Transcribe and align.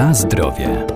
Na 0.00 0.14
zdrowie. 0.14 0.86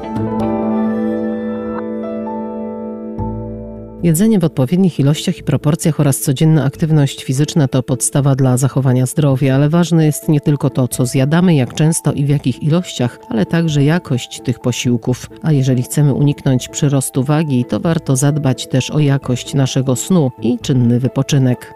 Jedzenie 4.02 4.38
w 4.38 4.44
odpowiednich 4.44 5.00
ilościach 5.00 5.38
i 5.38 5.42
proporcjach 5.42 6.00
oraz 6.00 6.20
codzienna 6.20 6.64
aktywność 6.64 7.24
fizyczna 7.24 7.68
to 7.68 7.82
podstawa 7.82 8.34
dla 8.34 8.56
zachowania 8.56 9.06
zdrowia, 9.06 9.54
ale 9.54 9.68
ważne 9.68 10.06
jest 10.06 10.28
nie 10.28 10.40
tylko 10.40 10.70
to, 10.70 10.88
co 10.88 11.06
zjadamy, 11.06 11.54
jak 11.54 11.74
często 11.74 12.12
i 12.12 12.24
w 12.24 12.28
jakich 12.28 12.62
ilościach, 12.62 13.18
ale 13.28 13.46
także 13.46 13.84
jakość 13.84 14.40
tych 14.40 14.60
posiłków. 14.60 15.30
A 15.42 15.52
jeżeli 15.52 15.82
chcemy 15.82 16.14
uniknąć 16.14 16.68
przyrostu 16.68 17.24
wagi, 17.24 17.64
to 17.64 17.80
warto 17.80 18.16
zadbać 18.16 18.66
też 18.66 18.90
o 18.90 18.98
jakość 18.98 19.54
naszego 19.54 19.96
snu 19.96 20.30
i 20.42 20.58
czynny 20.58 21.00
wypoczynek. 21.00 21.74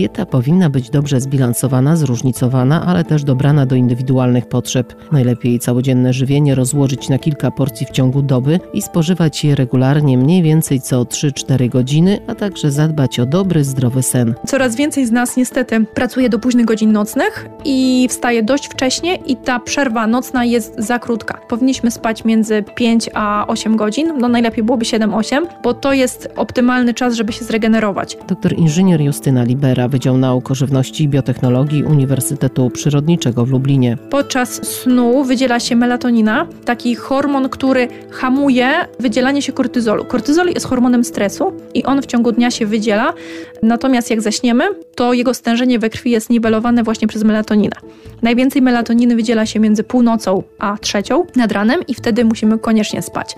Dieta 0.00 0.26
powinna 0.26 0.70
być 0.70 0.90
dobrze 0.90 1.20
zbilansowana, 1.20 1.96
zróżnicowana, 1.96 2.86
ale 2.86 3.04
też 3.04 3.24
dobrana 3.24 3.66
do 3.66 3.76
indywidualnych 3.76 4.46
potrzeb. 4.46 4.94
Najlepiej 5.12 5.58
całodzienne 5.58 6.12
żywienie 6.12 6.54
rozłożyć 6.54 7.08
na 7.08 7.18
kilka 7.18 7.50
porcji 7.50 7.86
w 7.86 7.90
ciągu 7.90 8.22
doby 8.22 8.60
i 8.74 8.82
spożywać 8.82 9.44
je 9.44 9.54
regularnie 9.54 10.18
mniej 10.18 10.42
więcej 10.42 10.80
co 10.80 11.02
3-4 11.02 11.68
godziny, 11.68 12.18
a 12.26 12.34
także 12.34 12.70
zadbać 12.70 13.20
o 13.20 13.26
dobry, 13.26 13.64
zdrowy 13.64 14.02
sen. 14.02 14.34
Coraz 14.46 14.76
więcej 14.76 15.06
z 15.06 15.10
nas 15.12 15.36
niestety 15.36 15.84
pracuje 15.94 16.28
do 16.28 16.38
późnych 16.38 16.66
godzin 16.66 16.92
nocnych 16.92 17.48
i 17.64 18.06
wstaje 18.10 18.42
dość 18.42 18.66
wcześnie 18.68 19.14
i 19.14 19.36
ta 19.36 19.58
przerwa 19.58 20.06
nocna 20.06 20.44
jest 20.44 20.74
za 20.78 20.98
krótka. 20.98 21.40
Powinniśmy 21.48 21.90
spać 21.90 22.24
między 22.24 22.64
5 22.74 23.10
a 23.14 23.44
8 23.46 23.76
godzin, 23.76 24.12
no 24.18 24.28
najlepiej 24.28 24.64
byłoby 24.64 24.84
7-8, 24.84 25.46
bo 25.62 25.74
to 25.74 25.92
jest 25.92 26.28
optymalny 26.36 26.94
czas, 26.94 27.14
żeby 27.14 27.32
się 27.32 27.44
zregenerować. 27.44 28.16
Doktor 28.28 28.52
inżynier 28.52 29.00
Justyna 29.00 29.44
Libera 29.44 29.89
Wydział 29.90 30.18
Nauk 30.18 30.50
o 30.50 30.54
Żywności 30.54 31.04
i 31.04 31.08
Biotechnologii 31.08 31.84
Uniwersytetu 31.84 32.70
Przyrodniczego 32.70 33.46
w 33.46 33.50
Lublinie. 33.50 33.98
Podczas 34.10 34.66
snu 34.66 35.24
wydziela 35.24 35.60
się 35.60 35.76
melatonina, 35.76 36.46
taki 36.64 36.94
hormon, 36.94 37.48
który 37.48 37.88
hamuje 38.10 38.70
wydzielanie 39.00 39.42
się 39.42 39.52
kortyzolu. 39.52 40.04
Kortyzol 40.04 40.48
jest 40.48 40.66
hormonem 40.66 41.04
stresu 41.04 41.52
i 41.74 41.84
on 41.84 42.02
w 42.02 42.06
ciągu 42.06 42.32
dnia 42.32 42.50
się 42.50 42.66
wydziela, 42.66 43.12
natomiast 43.62 44.10
jak 44.10 44.20
zaśniemy, 44.20 44.64
to 44.94 45.12
jego 45.12 45.34
stężenie 45.34 45.78
we 45.78 45.90
krwi 45.90 46.10
jest 46.10 46.30
niwelowane 46.30 46.82
właśnie 46.82 47.08
przez 47.08 47.24
melatoninę. 47.24 47.76
Najwięcej 48.22 48.62
melatoniny 48.62 49.16
wydziela 49.16 49.46
się 49.46 49.60
między 49.60 49.84
północą 49.84 50.42
a 50.58 50.76
trzecią 50.78 51.24
nad 51.36 51.52
ranem 51.52 51.80
i 51.88 51.94
wtedy 51.94 52.24
musimy 52.24 52.58
koniecznie 52.58 53.02
spać. 53.02 53.36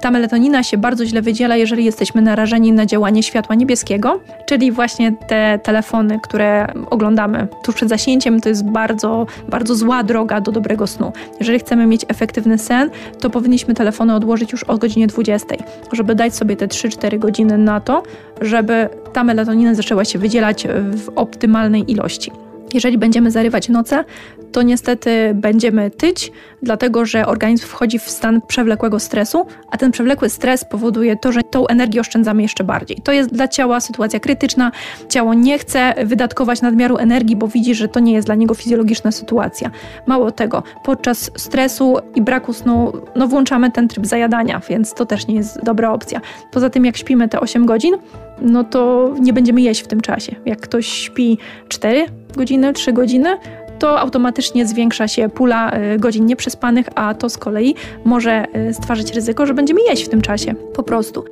Ta 0.00 0.10
melatonina 0.10 0.62
się 0.62 0.78
bardzo 0.78 1.06
źle 1.06 1.22
wydziela, 1.22 1.56
jeżeli 1.56 1.84
jesteśmy 1.84 2.22
narażeni 2.22 2.72
na 2.72 2.86
działanie 2.86 3.22
światła 3.22 3.54
niebieskiego, 3.54 4.20
czyli 4.46 4.72
właśnie 4.72 5.12
te 5.28 5.58
telefony, 5.62 6.20
które 6.22 6.66
oglądamy 6.90 7.48
tuż 7.64 7.74
przed 7.74 7.88
zaśnięciem, 7.88 8.40
to 8.40 8.48
jest 8.48 8.64
bardzo, 8.64 9.26
bardzo 9.48 9.74
zła 9.74 10.02
droga 10.02 10.40
do 10.40 10.52
dobrego 10.52 10.86
snu. 10.86 11.12
Jeżeli 11.38 11.58
chcemy 11.58 11.86
mieć 11.86 12.04
efektywny 12.08 12.58
sen, 12.58 12.90
to 13.20 13.30
powinniśmy 13.30 13.74
telefony 13.74 14.14
odłożyć 14.14 14.52
już 14.52 14.64
o 14.64 14.78
godzinie 14.78 15.06
20, 15.06 15.46
żeby 15.92 16.14
dać 16.14 16.34
sobie 16.34 16.56
te 16.56 16.66
3-4 16.66 17.18
godziny 17.18 17.58
na 17.58 17.80
to, 17.80 18.02
żeby 18.40 18.88
ta 19.12 19.24
melatonina 19.24 19.74
zaczęła 19.74 20.04
się 20.04 20.18
wydzielać 20.18 20.66
w 20.90 21.08
optymalnej 21.16 21.92
ilości. 21.92 22.32
Jeżeli 22.74 22.98
będziemy 22.98 23.30
zarywać 23.30 23.68
noce, 23.68 24.04
to 24.52 24.62
niestety 24.62 25.32
będziemy 25.34 25.90
tyć, 25.90 26.32
dlatego 26.62 27.04
że 27.04 27.26
organizm 27.26 27.66
wchodzi 27.66 27.98
w 27.98 28.10
stan 28.10 28.40
przewlekłego 28.48 29.00
stresu, 29.00 29.46
a 29.70 29.76
ten 29.76 29.92
przewlekły 29.92 30.28
stres 30.28 30.64
powoduje 30.64 31.16
to, 31.16 31.32
że 31.32 31.42
tą 31.42 31.66
energię 31.66 32.00
oszczędzamy 32.00 32.42
jeszcze 32.42 32.64
bardziej. 32.64 32.96
To 33.04 33.12
jest 33.12 33.30
dla 33.30 33.48
ciała 33.48 33.80
sytuacja 33.80 34.20
krytyczna. 34.20 34.72
Ciało 35.08 35.34
nie 35.34 35.58
chce 35.58 35.94
wydatkować 36.04 36.62
nadmiaru 36.62 36.96
energii, 36.96 37.36
bo 37.36 37.48
widzi, 37.48 37.74
że 37.74 37.88
to 37.88 38.00
nie 38.00 38.12
jest 38.12 38.28
dla 38.28 38.34
niego 38.34 38.54
fizjologiczna 38.54 39.12
sytuacja. 39.12 39.70
Mało 40.06 40.30
tego, 40.30 40.62
podczas 40.84 41.30
stresu 41.36 41.96
i 42.14 42.22
braku 42.22 42.52
snu 42.52 42.92
no, 43.16 43.28
włączamy 43.28 43.70
ten 43.70 43.88
tryb 43.88 44.06
zajadania, 44.06 44.60
więc 44.68 44.94
to 44.94 45.06
też 45.06 45.26
nie 45.26 45.34
jest 45.34 45.64
dobra 45.64 45.92
opcja. 45.92 46.20
Poza 46.50 46.70
tym, 46.70 46.84
jak 46.84 46.96
śpimy 46.96 47.28
te 47.28 47.40
8 47.40 47.66
godzin, 47.66 47.94
no 48.40 48.64
to 48.64 49.12
nie 49.20 49.32
będziemy 49.32 49.60
jeść 49.60 49.80
w 49.82 49.86
tym 49.86 50.00
czasie. 50.00 50.36
Jak 50.46 50.60
ktoś 50.60 50.86
śpi 50.86 51.38
4 51.68 52.06
godziny, 52.36 52.72
3 52.72 52.92
godziny, 52.92 53.38
to 53.78 54.00
automatycznie 54.00 54.66
zwiększa 54.66 55.08
się 55.08 55.28
pula 55.28 55.72
y, 55.76 55.98
godzin 55.98 56.26
nieprzespanych, 56.26 56.86
a 56.94 57.14
to 57.14 57.30
z 57.30 57.38
kolei 57.38 57.74
może 58.04 58.44
y, 58.70 58.74
stwarzać 58.74 59.12
ryzyko, 59.12 59.46
że 59.46 59.54
będziemy 59.54 59.80
jeść 59.82 60.04
w 60.04 60.08
tym 60.08 60.20
czasie. 60.20 60.54
Po 60.74 60.82
prostu. 60.82 61.24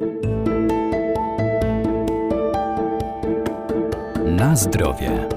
Na 4.24 4.56
zdrowie. 4.56 5.35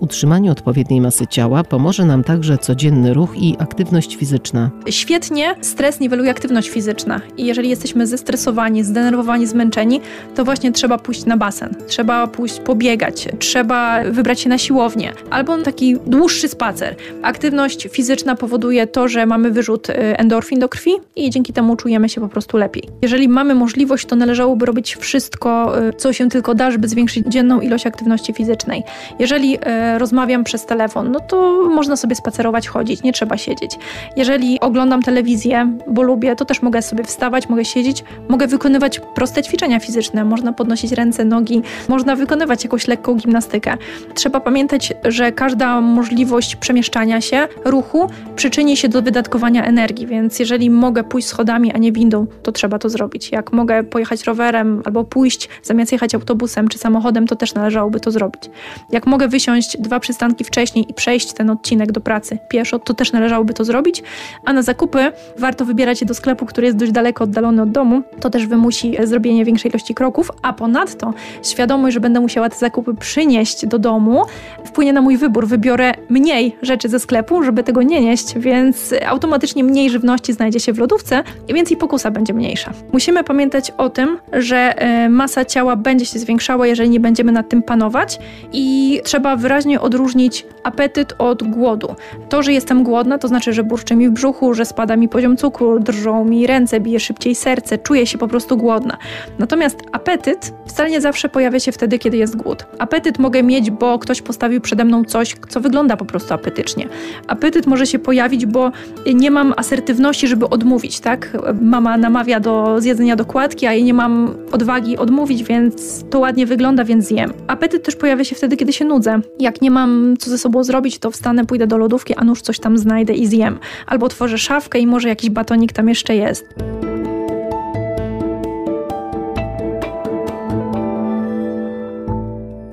Utrzymaniu 0.00 0.52
odpowiedniej 0.52 1.00
masy 1.00 1.26
ciała 1.26 1.64
pomoże 1.64 2.04
nam 2.04 2.24
także 2.24 2.58
codzienny 2.58 3.14
ruch 3.14 3.36
i 3.36 3.56
aktywność 3.58 4.16
fizyczna. 4.16 4.70
Świetnie 4.90 5.54
stres 5.60 6.00
niweluje 6.00 6.30
aktywność 6.30 6.68
fizyczna 6.68 7.20
i 7.36 7.46
jeżeli 7.46 7.68
jesteśmy 7.68 8.06
zestresowani, 8.06 8.84
zdenerwowani, 8.84 9.46
zmęczeni, 9.46 10.00
to 10.34 10.44
właśnie 10.44 10.72
trzeba 10.72 10.98
pójść 10.98 11.24
na 11.24 11.36
basen, 11.36 11.74
trzeba 11.86 12.26
pójść 12.26 12.60
pobiegać, 12.60 13.28
trzeba 13.38 14.04
wybrać 14.04 14.40
się 14.40 14.48
na 14.48 14.58
siłownię 14.58 15.12
albo 15.30 15.58
taki 15.58 15.96
dłuższy 16.06 16.48
spacer. 16.48 16.96
Aktywność 17.22 17.88
fizyczna 17.90 18.36
powoduje 18.36 18.86
to, 18.86 19.08
że 19.08 19.26
mamy 19.26 19.50
wyrzut 19.50 19.90
y, 19.90 19.94
endorfin 19.94 20.58
do 20.58 20.68
krwi 20.68 20.90
i 21.16 21.30
dzięki 21.30 21.52
temu 21.52 21.76
czujemy 21.76 22.08
się 22.08 22.20
po 22.20 22.28
prostu 22.28 22.56
lepiej. 22.56 22.88
Jeżeli 23.02 23.28
mamy 23.28 23.54
możliwość, 23.54 24.06
to 24.06 24.16
należałoby 24.16 24.66
robić 24.66 24.96
wszystko, 24.96 25.80
y, 25.88 25.92
co 25.92 26.12
się 26.12 26.28
tylko 26.28 26.54
da, 26.54 26.70
żeby 26.70 26.88
zwiększyć 26.88 27.26
dzienną 27.26 27.60
ilość 27.60 27.86
aktywności 27.86 28.32
fizycznej. 28.32 28.82
Jeżeli 29.18 29.56
y, 29.56 29.60
rozmawiam 29.98 30.44
przez 30.44 30.66
telefon, 30.66 31.12
no 31.12 31.20
to 31.20 31.68
można 31.74 31.96
sobie 31.96 32.14
spacerować, 32.14 32.68
chodzić, 32.68 33.02
nie 33.02 33.12
trzeba 33.12 33.36
siedzieć. 33.36 33.78
Jeżeli 34.16 34.60
oglądam 34.60 35.02
telewizję, 35.02 35.78
bo 35.88 36.02
lubię, 36.02 36.36
to 36.36 36.44
też 36.44 36.62
mogę 36.62 36.82
sobie 36.82 37.04
wstawać, 37.04 37.48
mogę 37.48 37.64
siedzieć, 37.64 38.04
mogę 38.28 38.46
wykonywać 38.46 39.00
proste 39.14 39.42
ćwiczenia 39.42 39.80
fizyczne, 39.80 40.24
można 40.24 40.52
podnosić 40.52 40.92
ręce, 40.92 41.24
nogi, 41.24 41.62
można 41.88 42.16
wykonywać 42.16 42.64
jakąś 42.64 42.88
lekką 42.88 43.14
gimnastykę. 43.14 43.76
Trzeba 44.14 44.40
pamiętać, 44.40 44.92
że 45.04 45.32
każda 45.32 45.80
możliwość 45.80 46.56
przemieszczania 46.56 47.20
się, 47.20 47.48
ruchu 47.64 48.10
przyczyni 48.36 48.76
się 48.76 48.88
do 48.88 49.02
wydatkowania 49.02 49.64
energii, 49.64 50.06
więc 50.06 50.38
jeżeli 50.38 50.70
mogę 50.70 51.04
pójść 51.04 51.28
schodami, 51.28 51.72
a 51.72 51.78
nie 51.78 51.92
windą, 51.92 52.26
to 52.42 52.52
trzeba 52.52 52.78
to 52.78 52.88
zrobić. 52.88 53.32
Jak 53.32 53.52
mogę 53.52 53.84
pojechać 53.84 54.24
rowerem 54.24 54.82
albo 54.84 55.04
pójść 55.04 55.48
zamiast 55.62 55.92
jechać 55.92 56.14
autobusem 56.14 56.68
czy 56.68 56.78
samochodem, 56.78 57.26
to 57.26 57.36
też 57.36 57.54
należałoby 57.54 58.00
to 58.00 58.10
zrobić. 58.10 58.42
Jak 58.90 59.06
mogę 59.06 59.28
wysiąść 59.28 59.71
dwa 59.78 60.00
przystanki 60.00 60.44
wcześniej 60.44 60.90
i 60.90 60.94
przejść 60.94 61.32
ten 61.32 61.50
odcinek 61.50 61.92
do 61.92 62.00
pracy 62.00 62.38
pieszo, 62.48 62.78
to 62.78 62.94
też 62.94 63.12
należałoby 63.12 63.54
to 63.54 63.64
zrobić. 63.64 64.02
A 64.44 64.52
na 64.52 64.62
zakupy 64.62 65.12
warto 65.38 65.64
wybierać 65.64 65.98
się 65.98 66.06
do 66.06 66.14
sklepu, 66.14 66.46
który 66.46 66.66
jest 66.66 66.78
dość 66.78 66.92
daleko 66.92 67.24
oddalony 67.24 67.62
od 67.62 67.70
domu. 67.70 68.02
To 68.20 68.30
też 68.30 68.46
wymusi 68.46 68.96
zrobienie 69.04 69.44
większej 69.44 69.70
ilości 69.70 69.94
kroków, 69.94 70.30
a 70.42 70.52
ponadto 70.52 71.14
świadomość, 71.42 71.94
że 71.94 72.00
będę 72.00 72.20
musiała 72.20 72.48
te 72.48 72.56
zakupy 72.56 72.94
przynieść 72.94 73.66
do 73.66 73.78
domu, 73.78 74.22
wpłynie 74.64 74.92
na 74.92 75.00
mój 75.00 75.16
wybór. 75.16 75.46
Wybiorę 75.46 75.94
mniej 76.08 76.56
rzeczy 76.62 76.88
ze 76.88 77.00
sklepu, 77.00 77.42
żeby 77.42 77.62
tego 77.62 77.82
nie 77.82 78.00
nieść, 78.00 78.34
więc 78.38 78.94
automatycznie 79.06 79.64
mniej 79.64 79.90
żywności 79.90 80.32
znajdzie 80.32 80.60
się 80.60 80.72
w 80.72 80.78
lodówce, 80.78 81.22
więc 81.48 81.70
i 81.70 81.76
pokusa 81.76 82.10
będzie 82.10 82.34
mniejsza. 82.34 82.72
Musimy 82.92 83.24
pamiętać 83.24 83.70
o 83.70 83.90
tym, 83.90 84.18
że 84.32 84.56
e, 84.56 85.08
masa 85.08 85.44
ciała 85.44 85.76
będzie 85.76 86.06
się 86.06 86.18
zwiększała, 86.18 86.66
jeżeli 86.66 86.90
nie 86.90 87.00
będziemy 87.00 87.32
nad 87.32 87.48
tym 87.48 87.62
panować 87.62 88.18
i 88.52 89.00
trzeba 89.04 89.36
wyraźnie 89.52 89.80
odróżnić 89.80 90.46
apetyt 90.62 91.14
od 91.18 91.42
głodu. 91.42 91.94
To, 92.28 92.42
że 92.42 92.52
jestem 92.52 92.82
głodna, 92.82 93.18
to 93.18 93.28
znaczy, 93.28 93.52
że 93.52 93.64
burczy 93.64 93.96
mi 93.96 94.08
w 94.08 94.12
brzuchu, 94.12 94.54
że 94.54 94.64
spada 94.64 94.96
mi 94.96 95.08
poziom 95.08 95.36
cukru, 95.36 95.80
drżą 95.80 96.24
mi 96.24 96.46
ręce, 96.46 96.80
bije 96.80 97.00
szybciej 97.00 97.34
serce, 97.34 97.78
czuję 97.78 98.06
się 98.06 98.18
po 98.18 98.28
prostu 98.28 98.56
głodna. 98.56 98.96
Natomiast 99.38 99.78
apetyt 99.92 100.54
wcale 100.66 100.90
nie 100.90 101.00
zawsze 101.00 101.28
pojawia 101.28 101.60
się 101.60 101.72
wtedy, 101.72 101.98
kiedy 101.98 102.16
jest 102.16 102.36
głód. 102.36 102.66
Apetyt 102.78 103.18
mogę 103.18 103.42
mieć, 103.42 103.70
bo 103.70 103.98
ktoś 103.98 104.22
postawił 104.22 104.60
przede 104.60 104.84
mną 104.84 105.04
coś, 105.04 105.36
co 105.48 105.60
wygląda 105.60 105.96
po 105.96 106.04
prostu 106.04 106.34
apetycznie. 106.34 106.88
Apetyt 107.26 107.66
może 107.66 107.86
się 107.86 107.98
pojawić, 107.98 108.46
bo 108.46 108.72
nie 109.14 109.30
mam 109.30 109.54
asertywności, 109.56 110.28
żeby 110.28 110.48
odmówić, 110.48 111.00
tak? 111.00 111.36
Mama 111.60 111.96
namawia 111.96 112.40
do 112.40 112.80
zjedzenia 112.80 113.16
dokładki, 113.16 113.66
a 113.66 113.72
ja 113.72 113.84
nie 113.84 113.94
mam 113.94 114.34
odwagi 114.52 114.96
odmówić, 114.96 115.44
więc 115.44 116.04
to 116.10 116.18
ładnie 116.18 116.46
wygląda, 116.46 116.84
więc 116.84 117.04
zjem. 117.04 117.32
Apetyt 117.46 117.82
też 117.82 117.96
pojawia 117.96 118.24
się 118.24 118.34
wtedy, 118.34 118.56
kiedy 118.56 118.72
się 118.72 118.84
nudzę. 118.84 119.20
Jak 119.42 119.62
nie 119.62 119.70
mam 119.70 120.16
co 120.18 120.30
ze 120.30 120.38
sobą 120.38 120.64
zrobić, 120.64 120.98
to 120.98 121.10
wstanę, 121.10 121.46
pójdę 121.46 121.66
do 121.66 121.78
lodówki, 121.78 122.14
a 122.14 122.24
nuż 122.24 122.42
coś 122.42 122.60
tam 122.60 122.78
znajdę 122.78 123.12
i 123.12 123.26
zjem. 123.26 123.58
Albo 123.86 124.06
otworzę 124.06 124.38
szafkę 124.38 124.78
i 124.78 124.86
może 124.86 125.08
jakiś 125.08 125.30
batonik 125.30 125.72
tam 125.72 125.88
jeszcze 125.88 126.16
jest. 126.16 126.54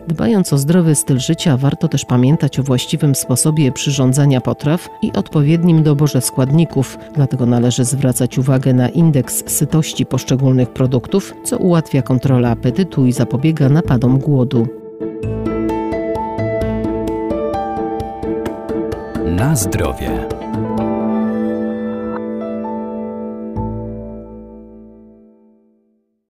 Dbając 0.08 0.54
o 0.54 0.58
zdrowy 0.58 0.96
styl 0.96 1.20
życia, 1.20 1.58
warto 1.58 1.88
też 1.88 2.06
pamiętać 2.06 2.60
o 2.60 2.64
właściwym 2.64 3.16
sposobie 3.16 3.72
przyrządzania 3.72 4.42
potraw 4.42 4.90
i 5.02 5.14
odpowiednim 5.14 5.84
doborze 5.84 6.22
składników, 6.22 6.98
dlatego 7.16 7.46
należy 7.46 7.86
zwracać 7.86 8.38
uwagę 8.38 8.74
na 8.74 8.90
indeks 8.90 9.44
sytości 9.48 10.06
poszczególnych 10.06 10.70
produktów, 10.70 11.34
co 11.44 11.58
ułatwia 11.58 12.02
kontrolę 12.02 12.50
apetytu 12.50 13.06
i 13.06 13.12
zapobiega 13.12 13.70
napadom 13.70 14.20
głodu. 14.20 14.79
Na 19.40 19.56
zdrowie. 19.56 20.28